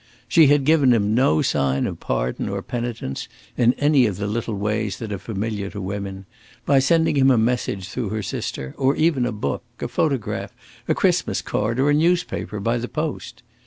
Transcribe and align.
She 0.27 0.47
had 0.47 0.63
given 0.63 0.93
him 0.93 1.13
no 1.13 1.43
sign 1.43 1.85
of 1.85 1.99
pardon 1.99 2.49
or 2.49 2.63
penitence 2.63 3.27
in 3.55 3.73
any 3.73 4.07
of 4.07 4.17
the 4.17 4.25
little 4.25 4.55
ways 4.55 4.97
that 4.97 5.11
are 5.13 5.19
familiar 5.19 5.69
to 5.69 5.79
women 5.79 6.25
by 6.65 6.79
sending 6.79 7.15
him 7.17 7.29
a 7.29 7.37
message 7.37 7.87
through 7.87 8.09
her 8.09 8.23
sister, 8.23 8.73
or 8.79 8.95
even 8.95 9.27
a 9.27 9.31
book, 9.31 9.61
a 9.79 9.87
photograph, 9.87 10.55
a 10.87 10.95
Christmas 10.95 11.43
card, 11.43 11.79
or 11.79 11.91
a 11.91 11.93
newspaper, 11.93 12.59
by 12.59 12.79
the 12.79 12.87
post. 12.89 13.43